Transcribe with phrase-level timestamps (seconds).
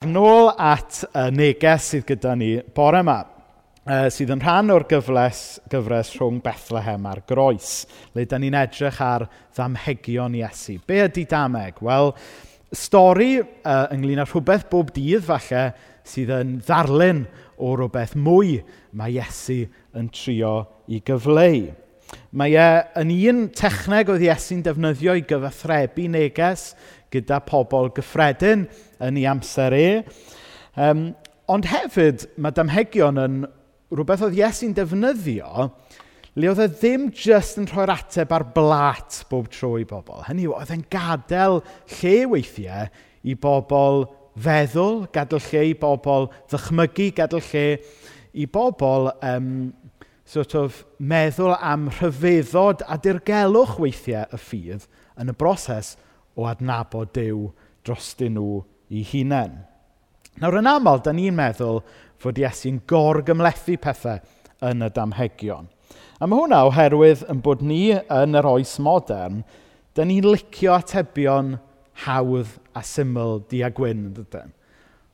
[0.00, 3.18] Nôl at y neges sydd gyda ni bore yma,
[4.08, 7.82] sydd yn rhan o'r gyfles, gyfres rhwng Bethlehem a'r Groes,
[8.16, 10.78] le da ni'n edrych ar ddamhegion Iesu.
[10.88, 11.84] Be ydy dameg?
[11.84, 12.14] Wel,
[12.72, 15.66] stori uh, ynglyn â rhywbeth bob dydd falle
[16.08, 17.26] sydd yn ddarlun
[17.60, 18.56] o rhywbeth mwy
[18.96, 21.66] mae Iesu yn trio i gyfleu.
[22.40, 22.70] Mae e
[23.04, 26.70] yn un techneg oedd Iesu'n defnyddio i gyfathrebu neges
[27.12, 28.70] gyda pobl gyffredin
[29.04, 29.88] yn ei amser e.
[30.80, 31.10] Um,
[31.50, 33.40] ond hefyd, mae damhegion yn
[33.90, 35.70] rhywbeth oedd Iesu'n defnyddio
[36.38, 40.22] le oedd e ddim jyst yn rhoi'r ateb ar blat bob tro i bobl.
[40.28, 41.58] Hynny yw, oedd e'n gadael
[41.96, 42.86] lle weithiau
[43.26, 44.04] i bobl
[44.40, 47.66] feddwl, gadael lle i bobl ddychmygu, gadael lle
[48.30, 49.50] i bobl um,
[50.30, 54.86] sort of meddwl am rhyfeddod a dirgelwch weithiau y ffydd
[55.18, 55.96] yn y broses
[56.38, 57.48] o adnabod Dyw
[57.86, 59.58] drostyn nhw ei hunain.
[60.40, 61.82] Nawr, yn aml, da ni'n meddwl
[62.20, 64.20] fod Iesu'n gorgymlethu pethau
[64.66, 65.70] yn y damhegion.
[66.20, 69.42] A mae hwnna oherwydd yn bod ni yn yr oes modern,
[69.96, 71.56] da ni'n licio atebion
[72.04, 74.52] hawdd a syml di a gwyn, dydyn.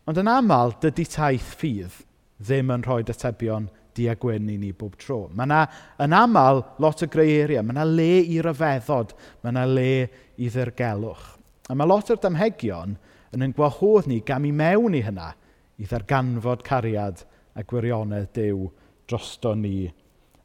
[0.06, 2.03] Ond yn aml, dydy taith ffydd
[2.42, 5.25] ddim yn rhoi atebion di a gwyn i ni bob tro.
[5.33, 5.62] Mae yna,
[6.05, 7.64] yn aml, lot o greu eiriau.
[7.64, 9.14] Mae yna le i ryfeddod.
[9.42, 9.91] Mae yna le
[10.36, 11.25] i ddirgelwch.
[11.70, 12.98] A mae lot o'r damhegion
[13.37, 15.31] yn ein gwahodd ni gam i mewn i hynna
[15.77, 17.23] i ddarganfod cariad
[17.56, 18.67] a gwirionedd Dyw
[19.09, 19.87] drosto ni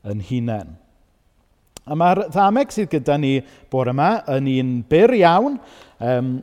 [0.08, 0.76] yn hunain.
[1.88, 3.38] A mae'r ddameg sydd gyda ni
[3.72, 5.58] bore yma yn un byr iawn,
[6.04, 6.34] um,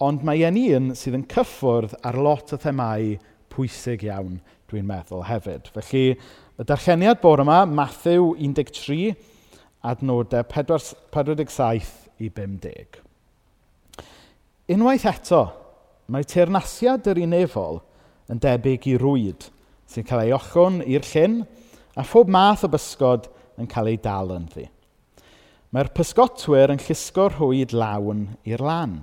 [0.00, 3.16] ond mae e'n un sydd yn cyffwrdd ar lot o themau
[3.52, 4.38] pwysig iawn,
[4.70, 5.68] dwi'n meddwl hefyd.
[5.74, 6.16] Felly,
[6.56, 9.16] y darlleniad bore yma, Matthew 13,
[9.86, 13.02] adnodau 47 i 50.
[14.72, 15.44] Unwaith eto,
[16.06, 17.80] Mae teyrnasiad yr unefol
[18.30, 19.48] yn debyg i rwyd
[19.90, 21.40] sy'n cael ei ochwn i'r llyn
[21.98, 23.26] a phob math o bysgod
[23.58, 24.68] yn cael ei dal ynddi.
[25.74, 29.00] Mae'r pysgotwyr yn llusgo rhwyd lawn i'r lan.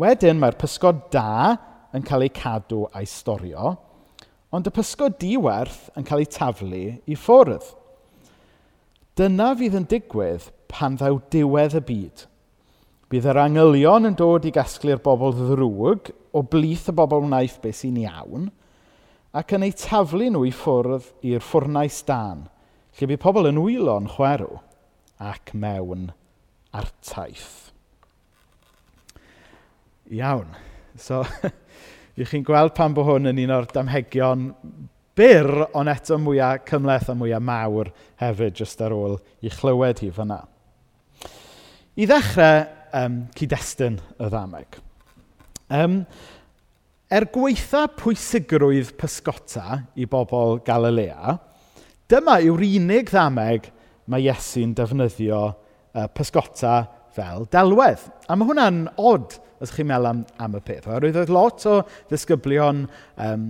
[0.00, 1.54] Wedyn mae'r pysgod da
[1.96, 3.72] yn cael ei cadw a'i storio,
[4.52, 7.64] ond y pysgod diwerth yn cael ei taflu i ffwrdd.
[9.16, 12.26] Dyna fydd yn digwydd pan ddaw diwedd y byd–
[13.12, 17.82] Bydd yr angylion yn dod i gasglu'r bobl ddrwg o blith y bobl wnaeth beth
[17.82, 18.46] sy'n iawn,
[19.36, 22.46] ac yn ei taflu nhw i ffwrdd i'r ffwrnais dan,
[22.96, 24.56] lle bydd pobl yn wylo'n chwerw
[25.20, 26.08] ac mewn
[26.72, 27.74] artaith.
[30.08, 30.56] Iawn.
[30.96, 31.20] So,
[32.16, 34.48] i chi'n gweld pan bod hwn yn un o'r damhegion
[35.12, 37.92] byr, ond eto mwyaf cymleth a mwyaf mawr
[38.24, 40.46] hefyd, jyst ar ôl i chlywed hi fyna.
[42.00, 44.78] I ddechrau, um, cyd-destun y ddameg.
[45.72, 46.02] Um,
[47.12, 51.36] er gweitha pwysigrwydd pysgota i bobl Galilea,
[52.12, 53.70] dyma yw'r unig ddameg
[54.12, 56.82] mae Iesu'n defnyddio uh, pysgota
[57.16, 58.04] fel delwedd.
[58.28, 60.88] A mae hwnna'n od os chi'n meddwl am, am y peth.
[60.90, 61.76] Oherwydd oedd lot o
[62.10, 62.86] ddisgyblion
[63.22, 63.46] um,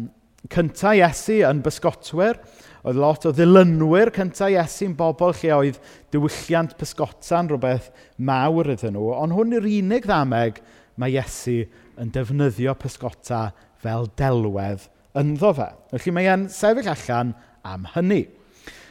[0.50, 2.40] Cyntaf Iesu yn bysgotwyr,
[2.82, 5.78] oedd lot o ddilynwyr cyntaf Iesu'n bobl lle oedd
[6.14, 10.58] diwylliant pysgota'n rhywbeth mawr iddyn nhw, ond hwn yw'r unig ddameg
[10.98, 11.60] mae Iesu
[12.00, 14.88] yn defnyddio pysgota fel delwedd
[15.18, 15.68] ynddo fe.
[15.92, 17.34] Felly mae e'n sefyll allan
[17.68, 18.24] am hynny.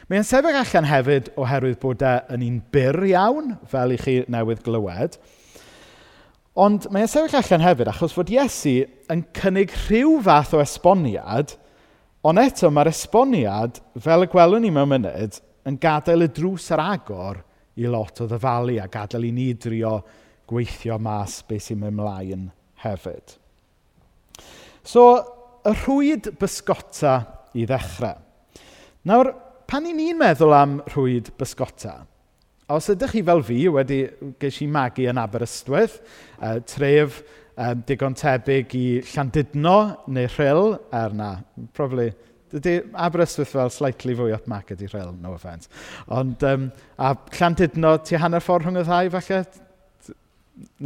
[0.08, 4.18] Mae e'n sefyll allan hefyd oherwydd bod e yn un byr iawn, fel i chi
[4.32, 5.20] newydd glywed,
[6.52, 8.82] Ond mae e'n sefyll allan hefyd achos fod Iesu
[9.12, 11.54] yn cynnig rhyw fath o esboniad,
[12.28, 16.82] ond eto mae'r esboniad, fel y gwelwn ni mewn munud, yn gadael y drws ar
[16.84, 17.40] agor
[17.80, 19.94] i lot o ddyfalu a gadael i ni drio
[20.50, 22.44] gweithio mas beth sy'n mynd ymlaen
[22.84, 23.38] hefyd.
[24.84, 25.06] So,
[25.64, 27.14] y rhwyd bysgota
[27.56, 28.20] i ddechrau.
[29.08, 29.32] Nawr,
[29.64, 32.02] pan i ni'n meddwl am rhwyd bysgota,
[32.72, 34.00] Os ydych chi fel fi wedi,
[34.40, 35.98] ges i magu yn Aberystwyth,
[36.38, 37.18] uh, tref
[37.60, 39.74] um, digon tebyg i Llandudno
[40.08, 41.34] neu Rhyl, er na,
[41.76, 42.08] probably,
[42.54, 45.68] dydy Aberystwyth fel slightly fwy up market i Rhyl, no offence.
[46.08, 49.44] Ond, um, a Llandudno, ti hanner ffordd rhwng y ddau, falle?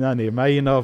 [0.03, 0.81] Na ni, mae un o,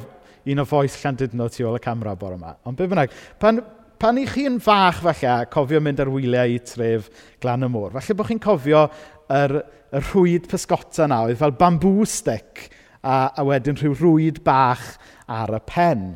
[0.54, 2.54] un o foes Llandudno tu ôl y camera bore yma.
[2.68, 3.58] Ond be bynnag, pan,
[4.02, 7.10] pan i chi'n fach falle, cofio mynd ar wyliau i tref
[7.42, 8.86] Glan y Môr, falle bod chi'n cofio
[9.30, 9.58] yr,
[9.92, 11.22] y rhwyd pysgota yna.
[11.26, 12.68] Oedd fel bambŵ stick
[13.02, 14.86] a, a wedyn rhyw rwyd bach
[15.30, 16.06] ar y pen.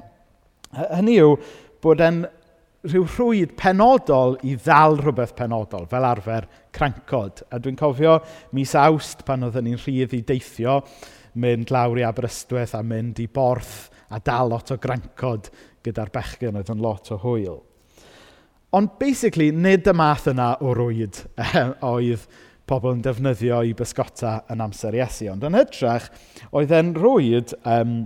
[0.77, 1.37] Hynny yw
[1.85, 2.25] bod e'n
[2.87, 7.43] rhyw rhwyd penodol i ddal rhywbeth penodol, fel arfer crancod.
[7.51, 8.19] A dwi'n cofio
[8.57, 10.81] mis awst pan oedden ni'n rhydd i deithio,
[11.43, 15.51] mynd lawr i Aberystwyth a mynd i borth a dal lot o grancod
[15.85, 17.59] gyda'r bechgyn oedd yn lot o hwyl.
[18.77, 22.27] Ond basically, nid y math yna o rwyd eh, oedd
[22.67, 25.29] pobl yn defnyddio i bysgota yn amser Iesu.
[25.31, 26.09] Ond yn hytrach,
[26.51, 27.99] oedd e'n rwyd, um,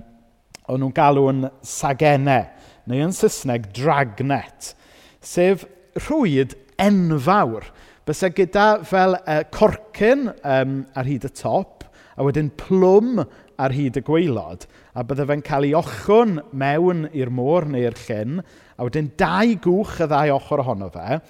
[0.68, 2.44] o'n nhw'n galw'n sagennau,
[2.90, 4.74] neu yn Saesneg dragnet,
[5.24, 5.64] sef
[6.06, 7.70] rwyd enfawr.
[8.08, 11.86] Bysa gyda fel uh, corcyn um, ar hyd y top,
[12.20, 13.22] a wedyn plwm
[13.60, 18.40] ar hyd y gweilod, a bydde fe'n cael ei ochwn mewn i'r môr neu'r llyn,
[18.76, 21.20] a wedyn dau gwch y ddau ochr ohono fe,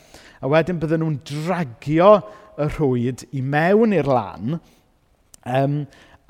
[0.41, 2.13] a wedyn bydden nhw'n dragio
[2.61, 4.59] y rhwyd i mewn i'r lan,
[5.49, 5.77] um,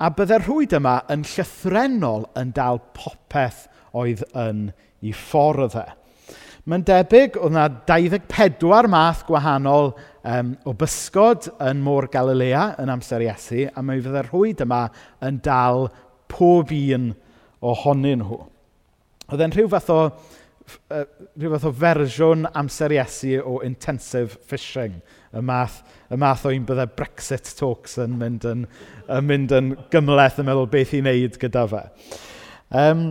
[0.01, 3.67] a byddai'r rhwyd yma yn llythrenol yn dal popeth
[3.97, 4.69] oedd yn
[5.01, 5.87] ei ffordd e.
[6.69, 9.91] Mae'n debyg oedd yna 24 math gwahanol
[10.29, 14.83] um, o bysgod yn Môr Galilea yn amser Iesu, a mae fyddai'r rhwyd yma
[15.25, 15.87] yn dal
[16.31, 17.11] pob un
[17.61, 18.37] ohonyn nhw.
[19.31, 19.99] Oedd e'n rhyw fath o
[20.91, 21.03] uh,
[21.39, 24.99] rhyw fath o fersiwn amser Iesu o intensive fishing,
[25.33, 25.81] y math,
[26.11, 28.67] y math o'n byddai Brexit talks yn mynd yn,
[29.07, 31.83] yn, mynd yn gymleth yn meddwl beth i wneud gyda fe.
[32.81, 33.05] Um,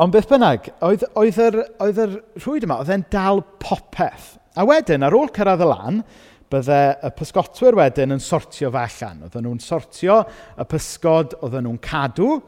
[0.00, 4.34] ond beth bynnag, oedd, oedd, yr, oedd yr rhwyd yma, oedd e'n dal popeth.
[4.58, 6.02] A wedyn, ar ôl cyrraedd y lan,
[6.50, 9.24] byddai y pysgotwyr wedyn yn sortio fe allan.
[9.26, 10.22] Oedden nhw'n sortio
[10.58, 12.40] y pysgod, oedden nhw'n cadw,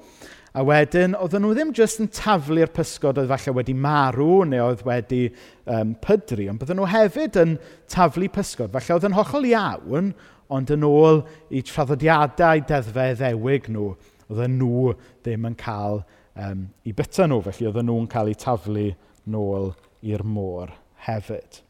[0.52, 4.82] A wedyn, oedden nhw ddim jyst yn taflu'r pysgod oedd falle wedi marw neu oedd
[4.84, 5.22] wedi
[5.64, 7.54] um, pydru, ond bydden nhw hefyd yn
[7.88, 8.69] taflu pysgod.
[8.75, 10.12] Falle oedd yn hollol iawn,
[10.52, 13.94] ond yn ôl i traddodiadau deddfa ddewig nhw,
[14.28, 14.93] oedden nhw
[15.25, 16.02] ddim yn cael
[16.37, 18.87] um, i byta nhw, felly oedden nhw'n cael eu taflu
[19.32, 19.72] nôl
[20.04, 20.76] i'r môr
[21.08, 21.62] hefyd.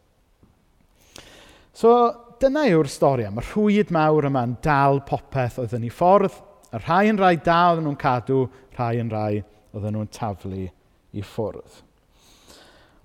[1.70, 1.94] So,
[2.42, 6.80] dyna yw'r stori am y rhwyd mawr yma'n dal popeth oedd yn ei ffordd Y
[6.80, 8.46] rhai yn rai da oedden nhw'n cadw,
[8.78, 9.42] rhai yn rai
[9.76, 11.82] oedden nhw'n taflu i ffwrdd.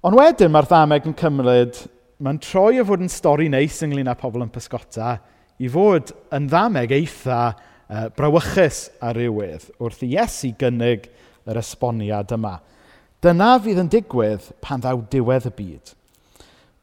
[0.08, 1.82] Ond wedyn mae'r ddameg yn cymryd,
[2.24, 5.18] mae'n troi o fod yn stori neis ynglyn â pobl yn pysgota
[5.60, 11.12] i fod yn ddameg eitha uh, brawychus ar rywydd wrth i Iesu gynnig
[11.48, 12.56] yr esboniad yma.
[13.20, 15.96] Dyna fydd yn digwydd pan ddaw diwedd y byd.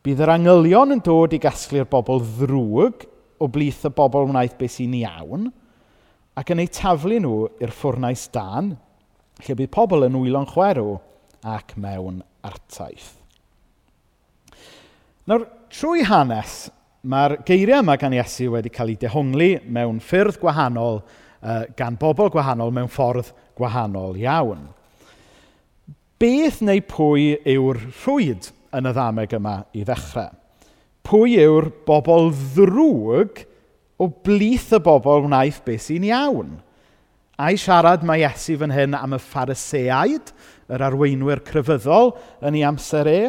[0.04, 3.08] Bydd yr angylion yn dod i gasglu'r bobl ddrwg
[3.40, 5.48] o blith y bobl wnaeth beth sy'n iawn–
[6.34, 8.74] ac yn eu taflu nhw i'r ffwrnais dan,
[9.44, 10.96] lle bydd pobl yn wylo'n chwerw
[11.46, 13.12] ac mewn artaith.
[15.30, 16.68] Nawr, trwy hanes,
[17.04, 22.32] mae'r geiriau yma gan Iesu wedi cael ei dehongli mewn ffyrdd gwahanol uh, gan bobl
[22.32, 24.66] gwahanol mewn ffordd gwahanol iawn.
[26.20, 30.32] Beth neu pwy yw'r rhwyd yn y ddameg yma i ddechrau?
[31.04, 33.44] Pwy yw'r bobl ddrwg
[33.98, 36.56] o blith y bobl wnaeth beth sy'n iawn.
[37.38, 40.30] A'i siarad mae Iesu fan hyn am y phariseaid,
[40.70, 42.14] yr arweinwyr crefyddol
[42.46, 43.20] yn ei amser e,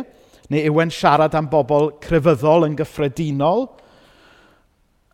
[0.53, 3.65] neu yw e'n siarad am bobl crefyddol yn gyffredinol.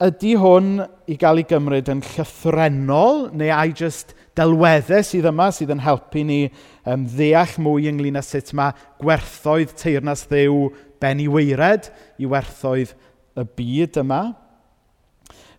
[0.02, 0.82] Ydy hwn
[1.12, 6.24] i gael ei gymryd yn llythrenol, neu ai jyst delweddau sydd yma sydd yn helpu
[6.28, 6.42] ni
[6.88, 10.70] um, ddeall mwy ynglyn â sut mae gwerthoedd teirnas ddew
[11.02, 12.96] ben i weired i werthoedd
[13.40, 14.24] y byd yma.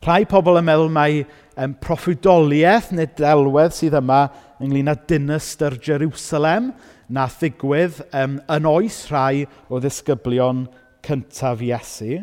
[0.02, 1.20] Rhai pobl yn meddwl mai
[1.54, 4.24] um, proffwydoliaeth neu delwedd sydd yma
[4.58, 6.72] ynglyn â dynastr Jerusalem
[7.06, 10.64] na ddigwydd um, yn oes rhai o ddisgyblion
[11.06, 12.18] cyntaf Iesu.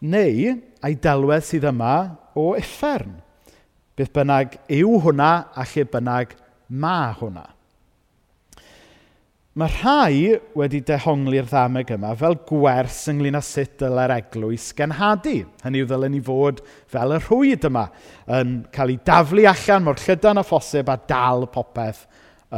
[0.00, 1.92] Neu ai delwedd sydd yma
[2.40, 3.18] o effern.
[3.92, 6.32] Beth bynnag yw hwnna a lle bynnag
[6.72, 7.50] ma hwnna.
[9.52, 15.42] Mae rhai wedi dehongli'r ddameg yma fel gwers ynglyn â sut dylai'r eglwys genhadu.
[15.60, 17.82] Hynny yw ddylen ni fod fel y rhwyd yma
[18.38, 22.06] yn cael ei daflu allan mor llydan a phosib a dal popeth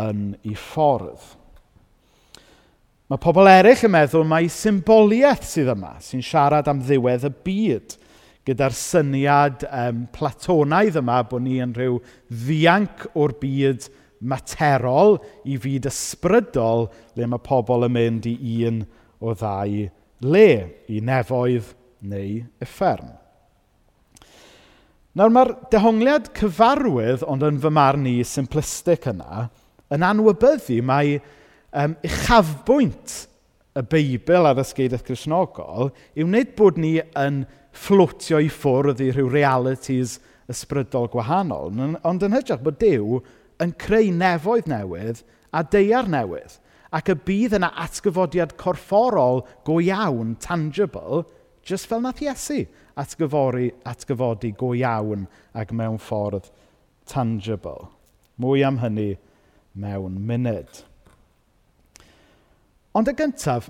[0.05, 1.33] yn ei ffordd.
[3.11, 7.99] Mae pobl eraill yn meddwl mai symboliaeth sydd yma, sy'n siarad am ddiwedd y byd,
[8.47, 11.99] gyda'r syniad um, platonaidd yma bod ni yn rhyw
[12.31, 13.91] ddianc o'r byd
[14.25, 16.89] materol i fyd ysbrydol
[17.19, 18.81] le mae pobl yn mynd i un
[19.21, 19.85] o ddau
[20.25, 20.49] le,
[20.89, 21.75] i nefoedd
[22.09, 23.13] neu uffern.
[25.15, 29.47] Nawr mae'r dehongliad cyfarwydd, ond yn fy marn i simplistic yna,
[29.95, 31.21] yn anwybyddu mae
[31.71, 33.15] um, uchafbwynt
[33.79, 39.31] y Beibl ar ysgeidaeth Cresnogol yw wneud bod ni yn fflotio i ffwrdd i rhyw
[39.31, 40.19] realities
[40.51, 43.21] ysbrydol gwahanol, ond yn hytrach bod Dyw
[43.63, 45.23] yn creu nefoedd newydd
[45.55, 46.59] a deiar newydd.
[46.95, 51.25] Ac y bydd yna atgyfodiad corfforol go iawn, tangible,
[51.67, 52.65] just fel nath Iesu
[53.01, 56.51] atgyfori, atgyfodi go iawn ac mewn ffordd
[57.11, 57.89] tangible.
[58.39, 59.15] Mwy am hynny
[59.75, 60.85] mewn munud.
[62.95, 63.69] Ond y gyntaf,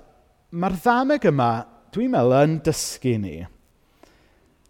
[0.53, 1.49] mae'r ddameg yma,
[1.93, 3.35] dwi'n meddwl, yn dysgu ni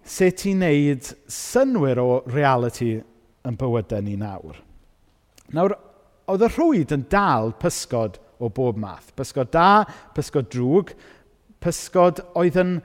[0.05, 2.91] sut i wneud synwyr o reality
[3.45, 4.59] yn bywydau ni nawr.
[5.53, 5.75] Nawr,
[6.31, 9.11] oedd y rhwyd yn dal pysgod o bob math.
[9.17, 9.85] Pysgod da,
[10.15, 10.93] pysgod drwg,
[11.61, 12.77] pysgod oedd yn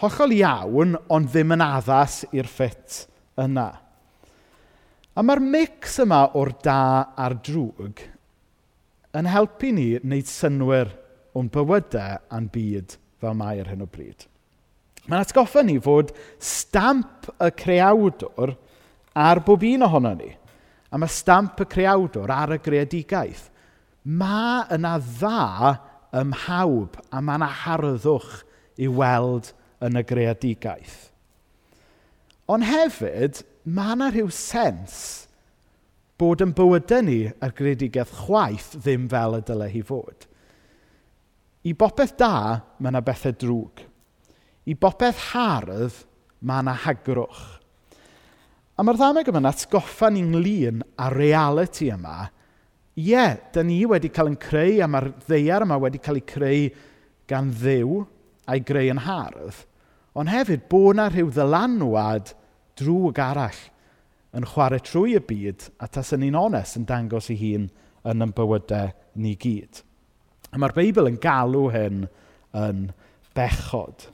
[0.00, 3.02] hollol iawn, ond ddim yn addas i'r ffit
[3.40, 3.68] yna.
[5.16, 6.80] A mae'r mix yma o'r da
[7.16, 8.04] a'r drwg
[9.16, 10.90] yn helpu ni wneud synwyr
[11.36, 14.26] o'n bywydau a'n byd fel mae ar hyn o bryd.
[15.06, 16.10] Mae'n atgoffa ni fod
[16.42, 18.56] stamp y creawdwr
[19.16, 20.32] ar bob un ohono ni–
[20.90, 23.48] A mae stamp y creawdwr ar y greadigaeth.
[24.06, 25.74] Mae yna dda
[26.16, 28.42] ym mhawb a mae yna harddwch
[28.78, 29.52] i weld
[29.84, 30.98] yn y greadigaeth.
[32.46, 35.26] Ond hefyd, mae yna rhyw sens
[36.16, 40.28] bod yn bywydau ni a'r greadigaeth chwaith ddim fel y dylai hi fod.
[41.66, 43.82] I bopeth da, mae yna bethau drwg.
[44.70, 46.04] I bopeth hardd,
[46.46, 47.42] mae yna hagrwch.
[48.76, 52.26] A mae'r ddameg yma'n atgoffa ni'n ynglyn â reality yma.
[52.96, 56.26] Ie, yeah, da ni wedi cael yn creu a mae'r ddeiar yma wedi cael ei
[56.28, 56.66] creu
[57.28, 58.02] gan ddiw
[58.52, 59.62] a'i greu yn hardd.
[60.16, 62.34] Ond hefyd bod yna rhyw ddylanwad
[62.76, 63.62] drwg arall
[64.36, 67.70] yn chwarae trwy y byd a tas yn un onest yn dangos ei hun
[68.04, 69.80] yn ein bywydau ni gyd.
[70.52, 72.04] A mae'r Beibl yn galw hyn
[72.56, 72.84] yn
[73.36, 74.10] bechod.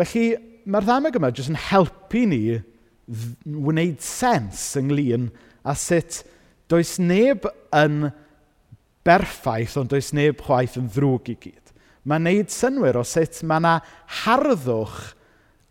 [0.00, 0.26] Felly,
[0.64, 2.42] mae'r ddameg yma jyst yn helpu ni
[3.08, 5.28] wneud sens ynglyn
[5.64, 6.22] a sut
[6.68, 7.46] does neb
[7.76, 8.10] yn
[9.08, 11.72] berffaith, ond does neb chwaith yn ddrwg i gyd.
[12.08, 13.74] Mae'n wneud synwyr o sut mae yna
[14.22, 14.98] harddwch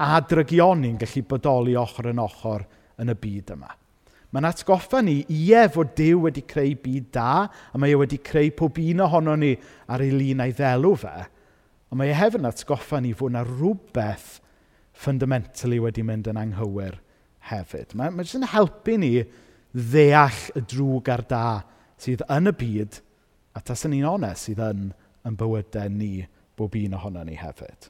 [0.02, 2.66] a drygioni'n gallu bodoli ochr yn ochr
[3.02, 3.70] yn y byd yma.
[4.34, 8.52] Mae'n atgoffa ni, ie fod Dyw wedi creu byd da, a mae e wedi creu
[8.58, 9.54] pob un ohono ni
[9.88, 11.16] ar ei lun a'i ddelw fe,
[11.88, 14.40] ond mae e hefyd yn atgoffa ni fod yna rhywbeth
[14.98, 16.98] fundamentally wedi mynd yn anghywir
[17.50, 17.96] hefyd.
[17.98, 19.12] Mae, mae jyst yn helpu ni
[19.74, 21.44] ddeall y drwg a'r da
[22.02, 23.00] sydd yn y byd,
[23.58, 24.90] a tas yn un onest sydd yn,
[25.28, 26.28] yn bywydau ni,
[26.58, 27.90] bob un ohono ni hefyd.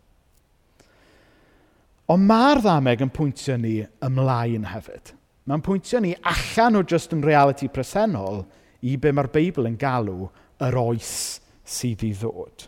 [2.12, 5.12] Ond mae'r ddameg yn pwyntio ni ymlaen hefyd.
[5.48, 8.46] Mae'n pwyntio ni allan o just yn reality presennol
[8.84, 10.30] i be mae'r Beibl yn galw
[10.64, 11.12] yr oes
[11.68, 12.68] sydd i ddod.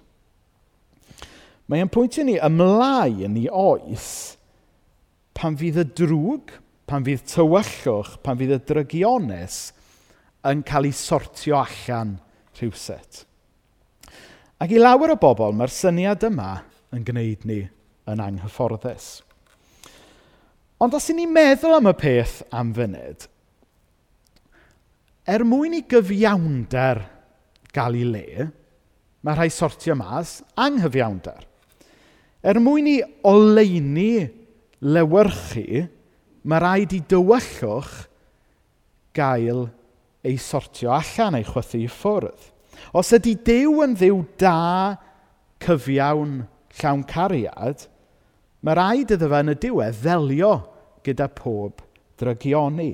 [1.71, 4.09] Mae'n pwyntio ni ymlaen i oes
[5.37, 6.51] pan fydd y drwg,
[6.89, 9.59] pan fydd tywyllwch, pan fydd y drygionus
[10.49, 12.15] yn cael ei sortio allan
[12.57, 13.25] rhywsut.
[14.59, 16.51] Ac i lawer o bobl, mae'r syniad yma
[16.95, 17.59] yn gwneud ni
[18.09, 19.19] yn anghyfforddus.
[20.79, 23.27] Ond os i ni meddwl am y peth am funud,
[25.29, 27.03] er mwyn i gyfiawnder
[27.75, 28.47] gael ei le,
[29.21, 31.45] mae rhai sortio mas anghyfiawnder.
[32.39, 34.25] Er mwyn i oleini
[34.79, 35.85] lewyrchu,
[36.43, 37.95] mae rhaid i dywyllwch
[39.15, 39.67] gael
[40.23, 42.47] ei sortio allan, ei chwythu i ffwrdd.
[42.95, 44.95] Os ydy Dyw yn ddiw da,
[45.63, 46.41] cyfiawn,
[46.79, 47.85] llawn cariad,
[48.63, 50.53] mae rhaid iddo fe yn y diwedd ddelio
[51.05, 51.83] gyda pob
[52.19, 52.93] drygioni.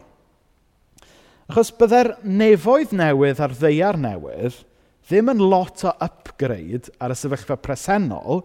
[1.46, 4.64] Achos byddai'r nefoedd newydd a'r ddeiar newydd
[5.06, 8.42] ddim yn lot o upgrade ar y sefyllfa presennol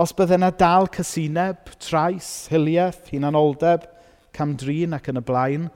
[0.00, 3.84] os byddai yna dal cysineb, trais, hiliaeth, hunanoldeb,
[4.34, 5.68] camdrin ac yn y blaen,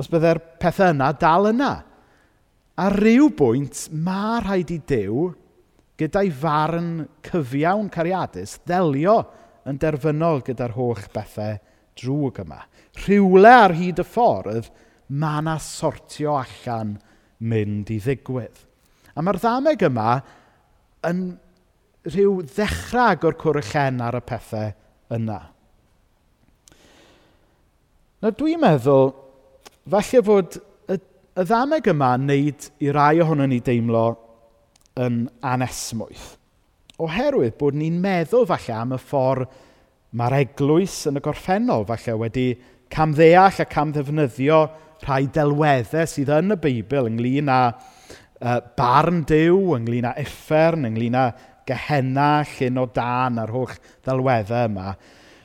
[0.00, 1.72] os byddai'r e'r pethau yna dal yna.
[2.74, 5.28] A rhyw bwynt, mae rhaid i Dyw,
[6.00, 9.20] gyda'i farn cyfiawn cariadus, ddelio
[9.70, 11.60] yn derfynol gyda'r holl bethau
[12.00, 12.60] drwg yma.
[13.04, 14.70] Rhywle ar hyd y ffordd,
[15.14, 16.96] mae yna sortio allan
[17.44, 18.58] mynd i ddigwydd.
[19.14, 20.18] A mae'r ddameg yma
[21.06, 21.24] yn
[22.10, 24.72] rhyw ddechrau o'r cwrchen ar y pethau
[25.14, 25.40] yna.
[28.24, 29.10] Na dwi'n meddwl,
[29.92, 30.54] falle fod
[30.88, 34.04] y, y ddameg yma yn wneud i rai ohono ni deimlo
[35.04, 36.30] yn anesmwyth.
[37.04, 39.58] Oherwydd bod ni'n meddwl falle am y ffordd
[40.16, 42.46] mae'r eglwys yn y gorffennol falle wedi
[42.96, 44.60] camddeall a camddefnyddio
[45.02, 51.20] rhai delweddau sydd yn y Beibl ynglyn â uh, barn dew, ynglyn â effern, ynglyn
[51.20, 51.26] â
[51.68, 54.94] gehenna, llun o dan a'r holl ddelweddau yma.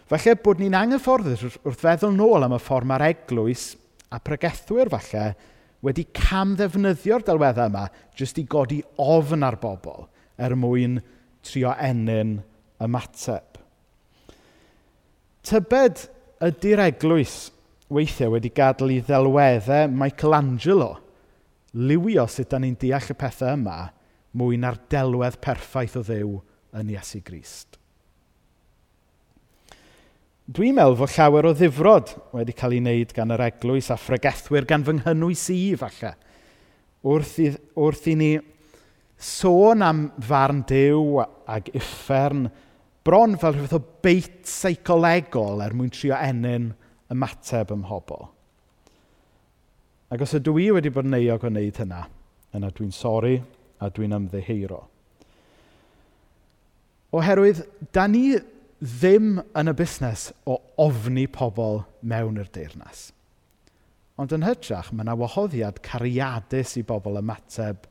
[0.09, 3.75] Falle bod ni'n anghyfforddus wrth feddwl nôl am y ffordd mae'r eglwys
[4.09, 5.25] a pregethwyr falle
[5.85, 7.83] wedi camddefnyddio'r delweddau yma
[8.17, 10.07] jyst i godi ofn ar bobl
[10.41, 10.97] er mwyn
[11.45, 12.39] trio ennyn
[12.81, 13.59] ymateb.
[15.45, 16.03] Tybed
[16.49, 17.37] ydy'r eglwys
[17.93, 20.91] weithiau wedi gadael i ddelweddau Michelangelo
[21.77, 23.77] liwio sut da ni'n deall y pethau yma
[24.39, 26.39] mwy na'r delwedd perffaith o ddew
[26.79, 27.78] yn Iesu Grist.
[30.49, 34.65] Dwi'n meddwl fod llawer o ddifrod wedi cael ei wneud gan yr eglwys a phregethwyr
[34.65, 36.15] gan fy nghynnwys i, falle.
[37.05, 38.29] Wrth i, wrth i ni
[39.21, 42.47] sôn am farn dew ag uffern,
[43.05, 46.71] bron fel rhywbeth o beit seicolegol er mwyn trio enyn
[47.13, 48.25] ymateb ym mhobl.
[50.09, 52.07] Ac os ydw i wedi bod yn neuog o wneud hynna,
[52.57, 53.37] yna dwi'n sori
[53.77, 54.81] a dwi'n ymddeheiro.
[57.13, 58.31] Oherwydd, da ni
[58.79, 63.09] ddim yn y busnes o ofni pobl mewn i'r deyrnas.
[64.19, 67.87] Ond yn hytrach, mae yna wahoddiad cariadus i bobl ymateb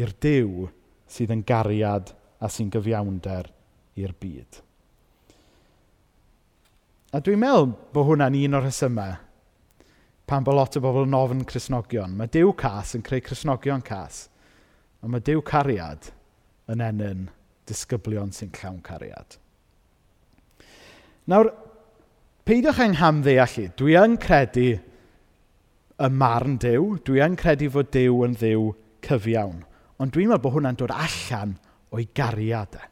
[0.00, 0.68] i'r diw
[1.08, 3.50] sydd yn gariad a sy'n gyfiawnder
[4.00, 4.60] i'r byd.
[7.16, 9.16] A dwi'n meddwl bod hwnna'n un o'r rhesymau
[10.28, 12.12] pan bod lot o bobl yn ofn Cresnogion.
[12.16, 14.26] Mae Dyw cas yn creu Cresnogion cas,
[15.00, 16.10] a mae Dyw cariad
[16.68, 17.28] yn enyn
[17.68, 19.38] disgyblion sy'n llawn cariad.
[21.28, 21.50] Nawr,
[22.48, 23.66] peidiwch yng hamddeall i.
[23.76, 24.68] Dwi yn credu
[25.98, 26.94] y marn Dyw.
[27.04, 28.70] Dwi yn credu fod Dyw yn ddiw
[29.04, 29.58] cyfiawn.
[30.00, 31.56] Ond dwi'n meddwl bod hwnna'n dod allan
[31.92, 32.86] o'i gariad e.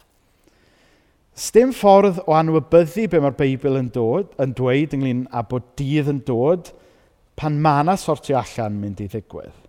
[1.36, 6.08] Sdim ffordd o anwybyddu be mae'r Beibl yn, dod, yn dweud ynglyn â bod dydd
[6.12, 6.72] yn dod
[7.36, 9.65] pan mae yna sortio allan mynd i ddigwydd.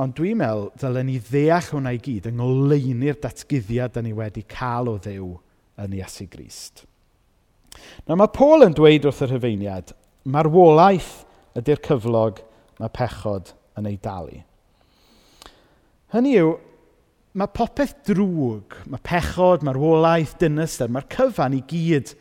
[0.00, 4.46] Ond dwi'n meddwl dylen ni ddeall hwnna i gyd yng ngoleuni'r datgyddiad da ni wedi
[4.48, 5.34] cael o ddew
[5.82, 6.86] yn Iesu Grist.
[8.06, 9.92] Nawr mae Paul yn dweud wrth yr hyfeiniad,
[10.24, 11.10] marwolaeth
[11.58, 12.40] ydy'r cyflog
[12.80, 14.40] mae pechod yn ei dalu.
[16.14, 16.54] Hynny yw,
[17.36, 22.14] mae popeth drwg, mae pechod, mae'r wolaeth, dynastr, mae'r cyfan i gyd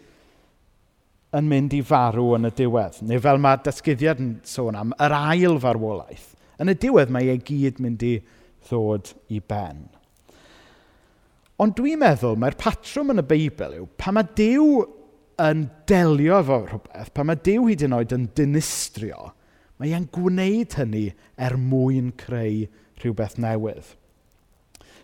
[1.40, 3.00] yn mynd i farw yn y diwedd.
[3.08, 6.36] Neu fel mae datgyddiad yn sôn am, yr ail farwolaeth.
[6.60, 8.18] Yn y diwedd mae ei gyd mynd i
[8.68, 9.86] ddod i ben.
[11.60, 14.68] Ond dwi'n meddwl mae'r patrwm yn y Beibl yw pa mae Dyw
[15.44, 19.32] yn delio efo rhywbeth, pa mae Dyw hyd yn oed yn dinistrio,
[19.80, 21.06] mae e'n gwneud hynny
[21.40, 22.66] er mwyn creu
[23.00, 23.96] rhywbeth newydd.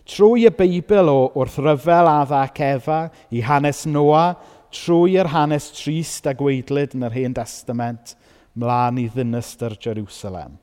[0.06, 3.00] Trwy y Beibl o wrth ryfel adda ac efa
[3.34, 4.36] i hanes Noa,
[4.76, 8.13] trwy'r hanes trist a gweidlyd yn yr Hen Testament,
[8.54, 10.60] mlaen i ddinist yr Jerusalem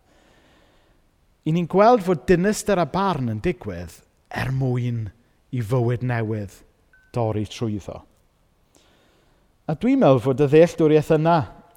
[1.44, 3.98] i ni'n gweld fod dinister a barn yn digwydd
[4.42, 5.08] er mwyn
[5.52, 6.54] i fywyd newydd
[7.14, 7.98] dorri trwyddo.
[9.68, 11.36] A dwi'n meddwl fod y ddealltwriaeth yna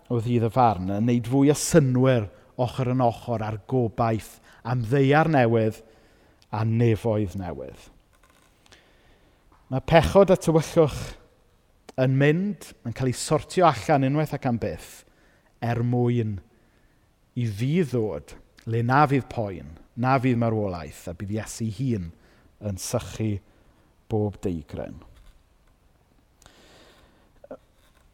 [0.09, 2.29] o ddydd y farn yn neud fwy o synwyr
[2.61, 5.81] ochr yn ochr ar gobaith am ddeiar newydd
[6.55, 7.89] a nefoedd newydd.
[9.69, 11.01] Mae pechod a tywyllwch
[12.01, 15.03] yn mynd, yn cael ei sortio allan unwaith ac am byth,
[15.63, 16.37] er mwyn
[17.35, 18.35] i ddi ddod
[18.71, 22.09] le na fydd poen, na fydd marwolaeth, a bydd Iesu hun
[22.65, 23.35] yn sychu
[24.09, 24.97] bob deigren.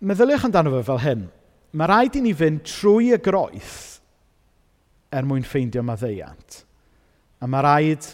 [0.02, 1.26] Meddyliwch amdano fe fel hyn.
[1.78, 3.76] Mae rhaid i ni fynd trwy y groeth
[5.14, 6.64] er mwyn ffeindio maddeiant.
[7.40, 8.08] A mae rhaid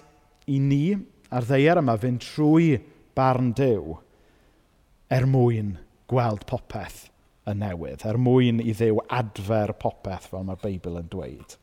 [0.51, 0.97] i ni
[1.31, 2.77] a'r ddeiar yma fynd trwy
[3.17, 3.97] barn dew
[5.13, 5.77] er mwyn
[6.11, 7.07] gweld popeth
[7.47, 11.55] y newydd, er mwyn i ddew adfer popeth fel mae'r Beibl yn dweud.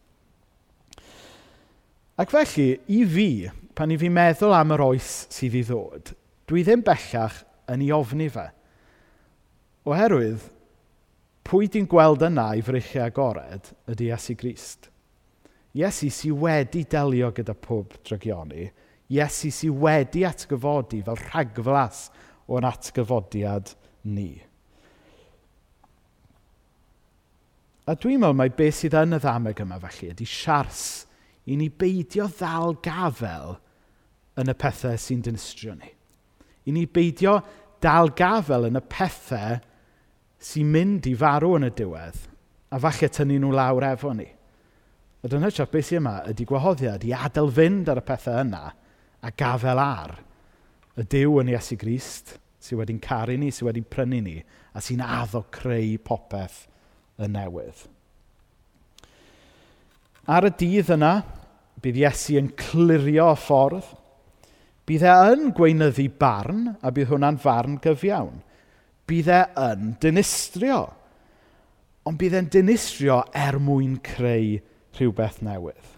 [2.15, 3.29] Ac felly, i fi,
[3.75, 6.13] pan i fi meddwl am yr oes sydd i ddod,
[6.47, 7.41] dwi ddim bellach
[7.75, 8.45] yn ei ofni fe.
[9.91, 10.45] Oherwydd,
[11.45, 14.87] pwy di'n gweld yna i frychu agored ydy Iesu Grist.
[15.75, 18.69] Iesu sydd wedi delio gyda pob drygioni.
[19.11, 22.05] Iesu sydd wedi atgyfodi fel rhagflas
[22.47, 23.75] o'n atgyfodiad
[24.07, 24.31] ni.
[27.91, 30.85] A dwi'n meddwl mai beth sydd yn y ddameg yma felly ydy siars
[31.51, 33.57] i ni beidio ddal gafel
[34.41, 35.91] yn y pethau sy'n dinistrio ni.
[36.65, 37.39] I ni beidio
[37.85, 39.59] dal gafel yn y pethau
[40.45, 42.23] sy'n mynd i farw yn y diwedd
[42.75, 44.27] a falle tynnu nhw lawr efo ni.
[45.25, 48.65] A dyna siop beth sy'n yma ydy gwahoddiad i adael fynd ar y pethau yna
[49.25, 50.19] a gafel ar
[51.01, 54.39] y Dyw yn Iesu Grist sydd wedi'n caru ni, sydd wedi'n prynu ni
[54.73, 56.65] a sy'n addo creu popeth
[57.21, 57.85] y newydd.
[60.25, 61.13] Ar y dydd yna,
[61.85, 63.91] bydd Iesu yn clirio ffordd.
[64.89, 68.39] Bydd e yn gweinyddu barn, a bydd hwnna'n farn gyfiawn.
[69.09, 70.79] Bydd e yn dinistrio.
[72.09, 74.59] Ond bydd e'n dinistrio er mwyn creu
[74.97, 75.91] rhywbeth newydd.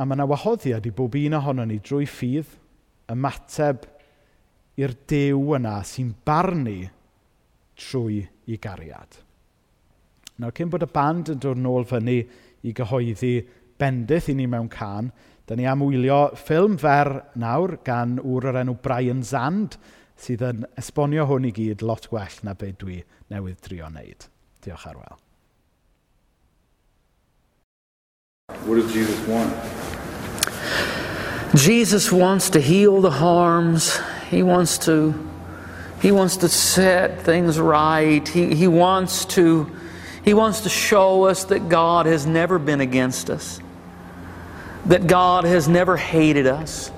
[0.00, 2.54] A mae yna wahoddiad i bob un ohono ni drwy ffydd
[3.12, 3.84] ymateb
[4.80, 6.78] i'r dew yna sy'n barnu
[7.80, 9.20] trwy i gariad.
[10.40, 12.22] Nawr, cyn bod y band yn dod nôl fyny
[12.64, 13.34] i gyhoeddi
[13.80, 15.10] bendith i ni mewn can,
[15.44, 19.76] da ni am wylio ffilm fer nawr gan ŵr o'r enw Brian Zand,
[20.20, 24.28] sydd yn esbonio hwn i gyd lot gwell na be dwi newydd drio wneud.
[24.64, 25.18] Diolch ar wel.
[28.64, 29.52] What does Jesus want?
[31.54, 33.98] Jesus wants to heal the harms.
[34.30, 35.12] He wants to
[36.00, 38.26] he wants to set things right.
[38.26, 39.66] He he wants to
[40.24, 43.60] he wants to show us that God has never been against us.
[44.86, 46.90] That God has never hated us.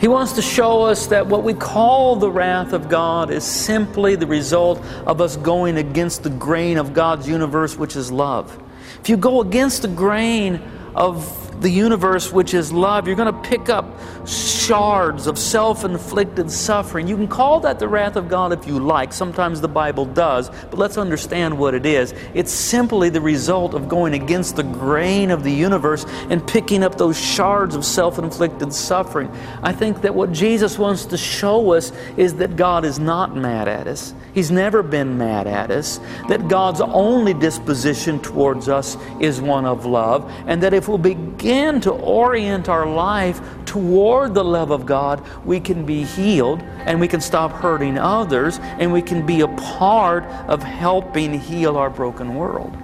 [0.00, 4.16] He wants to show us that what we call the wrath of God is simply
[4.16, 8.60] the result of us going against the grain of God's universe, which is love.
[9.00, 10.60] If you go against the grain
[10.96, 16.50] of the universe, which is love, you're going to pick up shards of self inflicted
[16.50, 17.06] suffering.
[17.06, 19.12] You can call that the wrath of God if you like.
[19.12, 22.14] Sometimes the Bible does, but let's understand what it is.
[22.34, 26.98] It's simply the result of going against the grain of the universe and picking up
[26.98, 29.30] those shards of self inflicted suffering.
[29.62, 33.68] I think that what Jesus wants to show us is that God is not mad
[33.68, 34.14] at us.
[34.34, 36.00] He's never been mad at us.
[36.28, 40.30] That God's only disposition towards us is one of love.
[40.46, 45.60] And that if we'll begin to orient our life toward the love of God, we
[45.60, 50.24] can be healed and we can stop hurting others and we can be a part
[50.48, 52.74] of helping heal our broken world.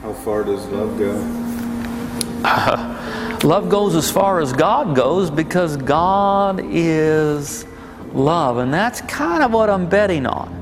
[0.00, 1.12] How far does love go?
[3.46, 7.66] love goes as far as God goes because God is
[8.14, 8.56] love.
[8.56, 10.55] And that's kind of what I'm betting on.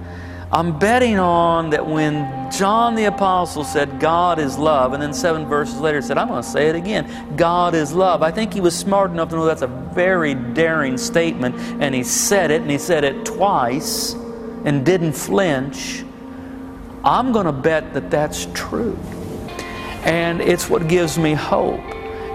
[0.54, 5.46] I'm betting on that when John the Apostle said, God is love, and then seven
[5.46, 8.22] verses later said, I'm going to say it again, God is love.
[8.22, 12.04] I think he was smart enough to know that's a very daring statement, and he
[12.04, 14.12] said it, and he said it twice,
[14.64, 16.04] and didn't flinch.
[17.02, 18.96] I'm going to bet that that's true.
[20.04, 21.80] And it's what gives me hope.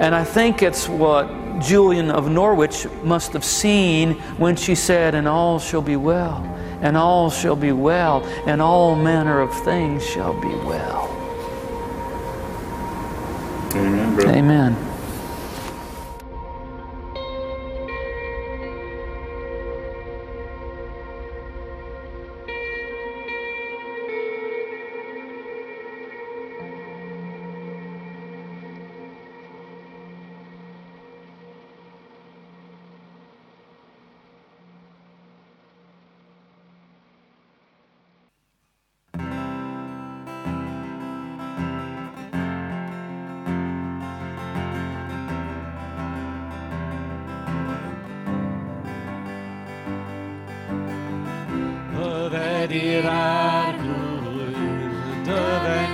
[0.02, 1.28] And I think it's what
[1.62, 6.98] Julian of Norwich must have seen when she said, And all shall be well, and
[6.98, 11.16] all shall be well, and all manner of things shall be well.
[13.76, 14.20] Amen.
[14.22, 14.89] Amen.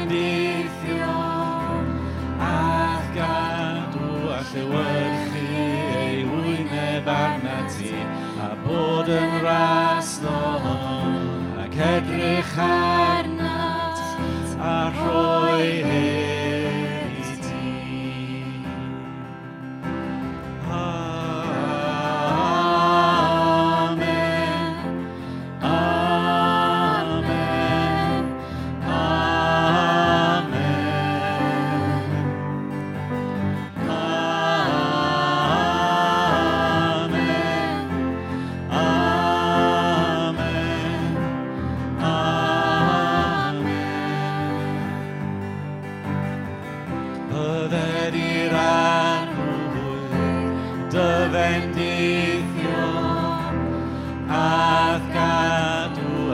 [0.06, 1.14] gyndeithio
[2.40, 5.46] ac gadw a llewyrchu
[5.98, 7.94] ei wyneb arna ti
[8.46, 10.38] a bod yn raslo
[11.66, 12.58] ac edrych
[51.56, 52.44] Bendición,
[54.30, 55.02] haz
[55.96, 56.34] tu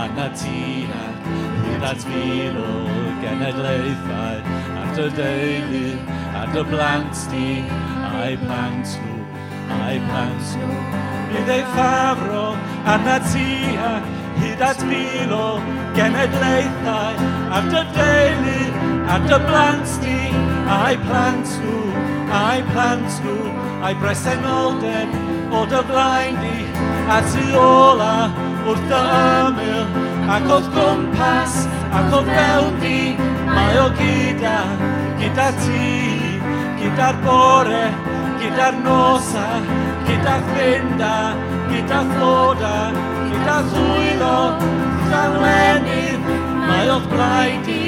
[0.00, 1.16] anatiad,
[1.64, 2.70] hyd at fil o
[3.22, 4.38] genedlaethau,
[4.82, 5.88] at dy deulu,
[6.40, 7.48] at dy blant ni,
[8.10, 9.18] a'i plant nhw,
[9.76, 10.78] a'i plant nhw.
[11.30, 12.46] Bydd ei ffafro
[12.94, 14.08] anatiad,
[14.40, 15.46] hyd at fil o
[15.98, 17.26] genedlaethau,
[17.58, 18.60] at dy deulu,
[19.16, 20.20] at dy blant ni,
[20.78, 21.80] a'i plant nhw,
[22.40, 23.38] a'i plant nhw,
[23.80, 25.18] a'i bresenoldeb
[25.56, 26.58] o dy flaen di,
[27.10, 28.14] a tu ola
[28.66, 29.79] wrth dy ymyl
[30.30, 31.54] ac oedd gwmpas,
[31.98, 32.98] ac oedd fewn fi,
[33.48, 34.58] mae o gyda,
[35.18, 35.88] gyda ti,
[36.78, 37.80] gyda'r bore,
[38.38, 39.46] gyda'r nosa,
[40.06, 41.14] gyda'r ffrinda,
[41.72, 42.76] gyda floda,
[43.24, 44.36] gyda llwyddo,
[45.00, 46.30] gyda'r lenydd,
[46.68, 47.82] mae o'ch blaid i,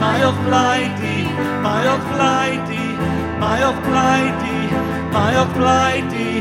[0.00, 1.18] mae o'ch blaid i,
[1.66, 2.88] mae o'ch blaid i,
[3.42, 4.58] mae o'ch blaid i,
[5.12, 6.32] mae o'ch blaid i,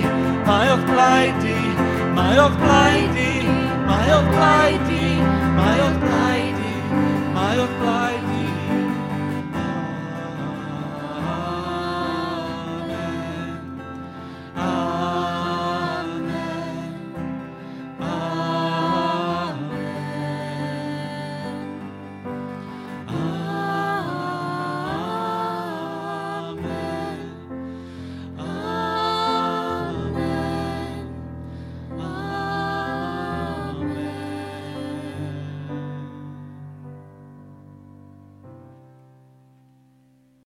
[0.48, 1.62] mae o'ch blaid i,
[2.16, 3.32] mae o'ch blaid i,
[3.92, 5.01] mae o'ch blaid i,
[5.56, 8.21] my old pride, my old pride.